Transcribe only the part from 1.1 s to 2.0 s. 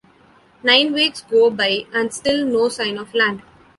go by